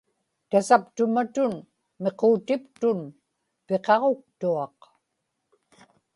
tasaptumatun 0.49 1.51
miquutiptun 2.03 2.99
piqaġuktuaq 3.67 4.79